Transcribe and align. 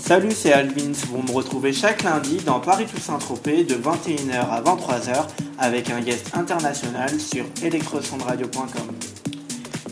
Salut, 0.00 0.32
c'est 0.32 0.52
Alvins. 0.52 0.98
Vous 1.12 1.22
me 1.22 1.30
retrouvez 1.30 1.72
chaque 1.72 2.02
lundi 2.02 2.38
dans 2.44 2.58
Paris 2.58 2.86
Toussaint 2.92 3.18
Tropez 3.18 3.62
de 3.62 3.76
21h 3.76 4.34
à 4.50 4.60
23h 4.62 5.12
avec 5.60 5.90
un 5.90 6.00
guest 6.00 6.26
international 6.34 7.08
sur 7.20 7.44
radio.com 8.26 8.96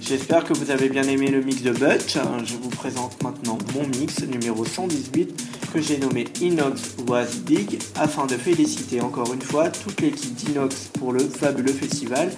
J'espère 0.00 0.42
que 0.42 0.52
vous 0.52 0.72
avez 0.72 0.88
bien 0.88 1.04
aimé 1.04 1.28
le 1.28 1.40
mix 1.42 1.62
de 1.62 1.70
Butch. 1.70 2.14
Je 2.44 2.54
vous 2.60 2.70
présente 2.70 3.22
maintenant 3.22 3.56
mon 3.74 3.86
mix 3.96 4.20
numéro 4.22 4.64
118 4.64 5.59
que 5.72 5.80
j'ai 5.80 5.96
nommé 5.98 6.24
Inox 6.40 6.96
Was 7.08 7.26
Big 7.46 7.78
afin 7.94 8.26
de 8.26 8.34
féliciter 8.36 9.00
encore 9.00 9.32
une 9.32 9.40
fois 9.40 9.68
toute 9.68 10.00
l'équipe 10.00 10.34
d'Inox 10.34 10.90
pour 10.98 11.12
le 11.12 11.20
fabuleux 11.20 11.72
festival 11.72 12.30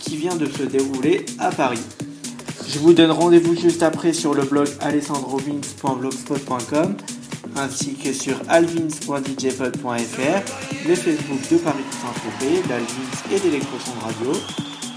qui 0.00 0.16
vient 0.16 0.34
de 0.36 0.46
se 0.46 0.62
dérouler 0.62 1.26
à 1.38 1.50
Paris. 1.50 1.78
Je 2.66 2.78
vous 2.78 2.94
donne 2.94 3.10
rendez-vous 3.10 3.54
juste 3.60 3.82
après 3.82 4.14
sur 4.14 4.32
le 4.34 4.42
blog 4.44 4.68
alessandrovins.blogspot.com 4.80 6.96
ainsi 7.56 7.94
que 7.94 8.12
sur 8.12 8.36
alvins.djpod.fr, 8.48 10.88
le 10.88 10.94
Facebook 10.94 11.40
de 11.50 11.56
Paris 11.58 11.82
Saint-Tropez, 11.90 12.62
d'Alvins 12.68 13.36
et 13.36 13.40
d'Electroson 13.40 13.90
Radio. 14.02 14.30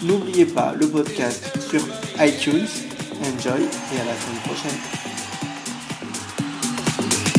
N'oubliez 0.04 0.46
pas 0.46 0.74
le 0.80 0.88
podcast 0.88 1.52
sur 1.70 1.80
iTunes. 2.20 2.68
Enjoy 3.22 3.62
et 3.62 3.98
à 4.02 4.06
la 4.06 4.16
semaine 4.16 4.42
prochaine. 4.46 4.78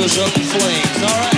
goes 0.00 0.18
up 0.18 0.36
in 0.36 0.42
flames. 0.44 1.02
All 1.02 1.08
right. 1.20 1.37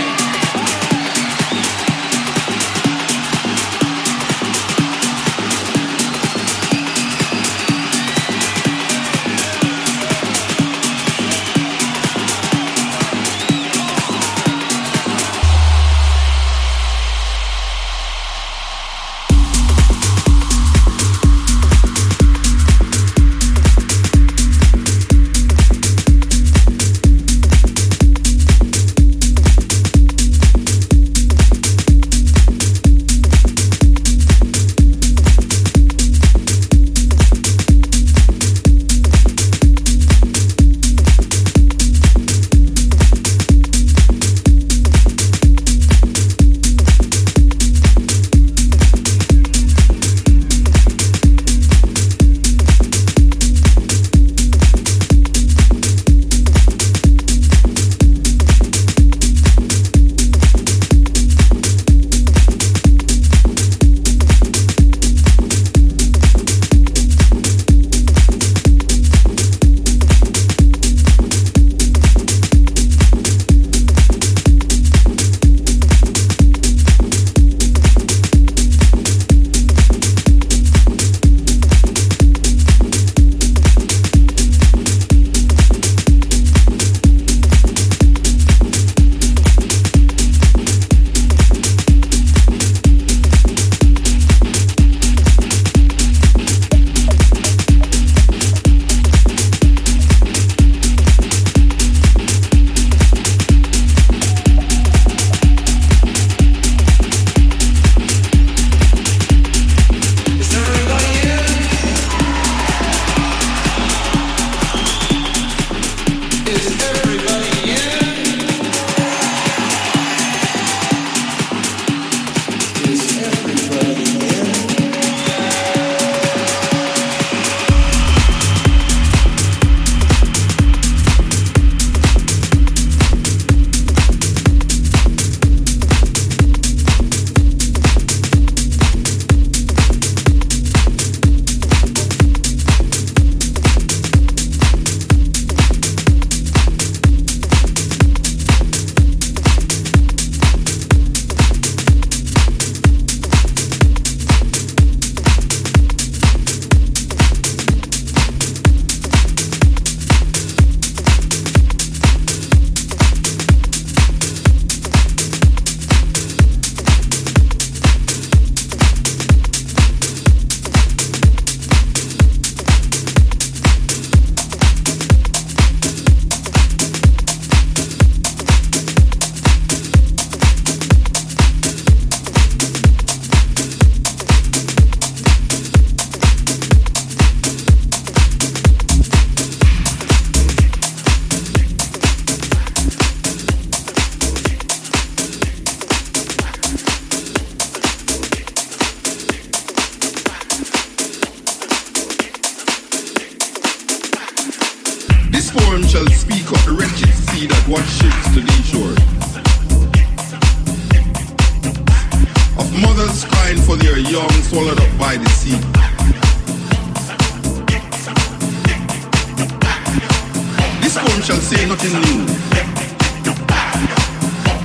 poem 221.21 221.41
shall 221.41 221.57
say 221.57 221.67
nothing 221.67 221.93
new. 221.93 222.27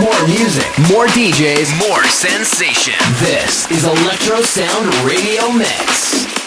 More 0.00 0.26
music, 0.28 0.66
more 0.92 1.06
DJs, 1.08 1.76
more 1.88 2.04
sensation. 2.04 2.94
This 3.18 3.68
is 3.72 3.82
Electro 3.84 4.40
Sound 4.42 4.94
Radio 5.04 5.50
Mix. 5.50 6.46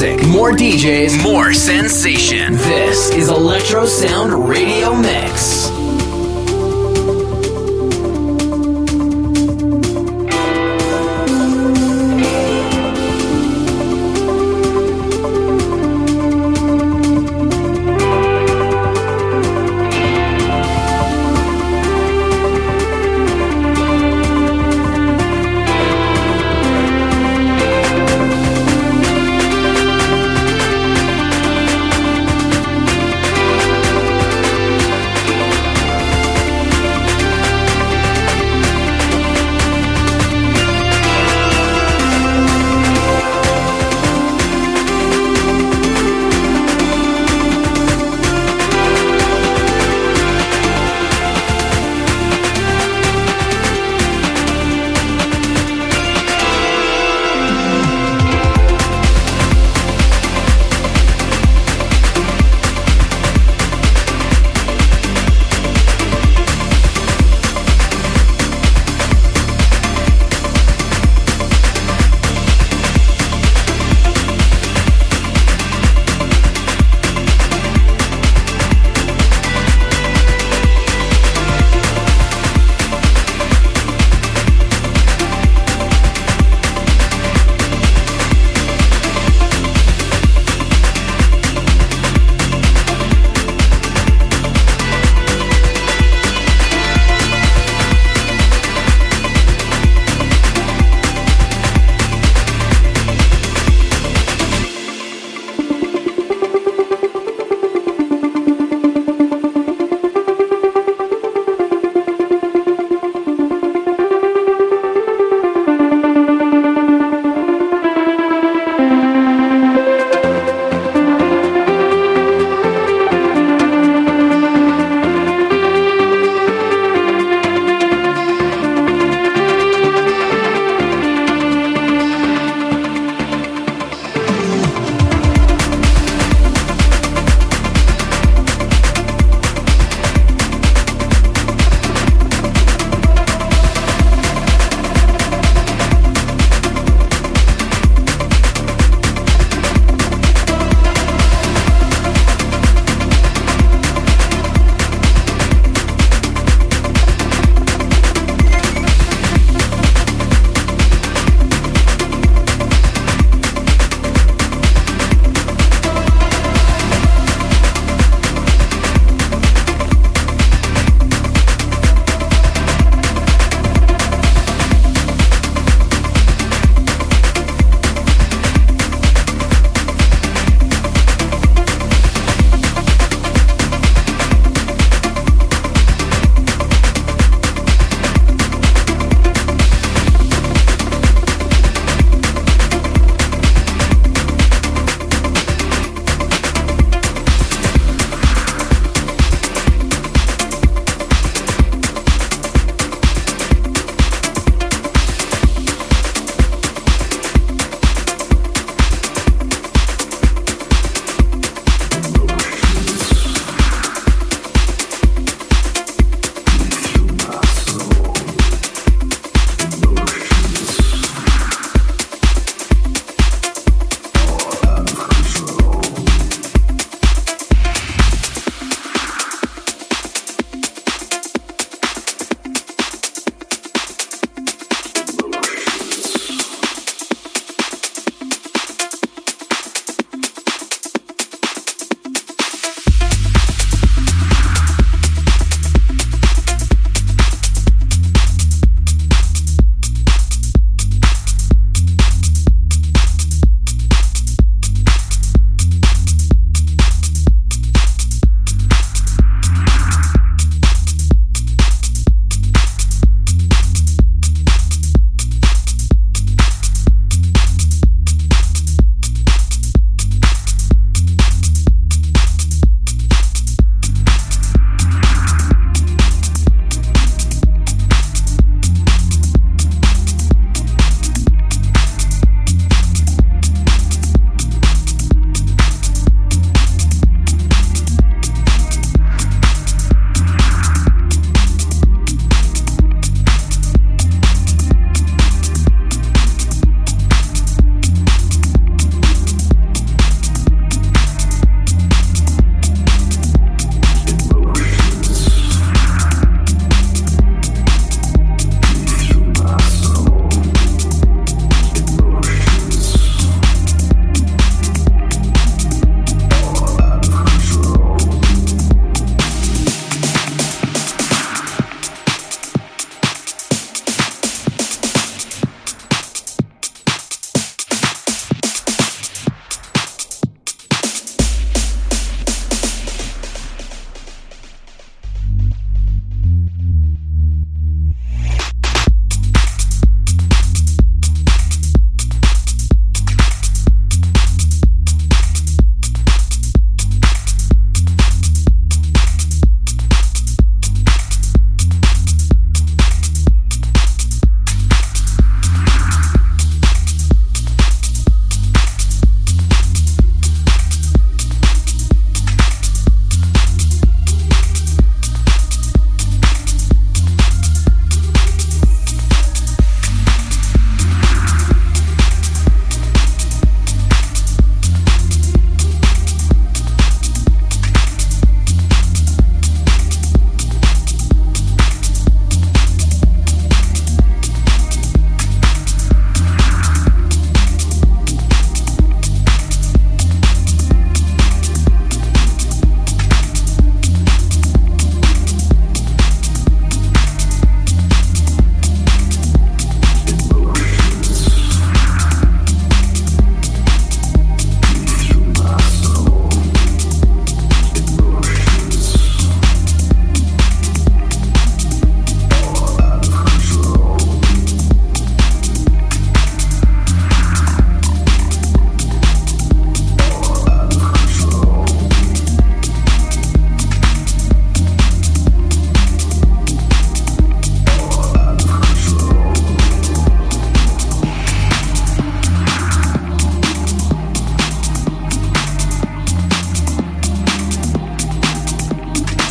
music, 0.00 0.28
more 0.28 0.52
DJs, 0.52 1.22
more 1.22 1.54
sensation. 1.54 2.52
This 2.54 3.10
is 3.12 3.28
Electro 3.30 3.86
Sound 3.86 4.46
Radio 4.48 4.94
Mix. 4.94 5.65